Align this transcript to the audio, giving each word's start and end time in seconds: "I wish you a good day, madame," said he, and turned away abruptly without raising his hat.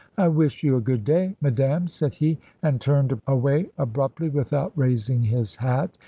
"I 0.17 0.29
wish 0.29 0.63
you 0.63 0.75
a 0.77 0.81
good 0.81 1.05
day, 1.05 1.35
madame," 1.41 1.87
said 1.87 2.15
he, 2.15 2.39
and 2.63 2.81
turned 2.81 3.21
away 3.27 3.69
abruptly 3.77 4.29
without 4.29 4.73
raising 4.75 5.21
his 5.21 5.57
hat. 5.57 5.95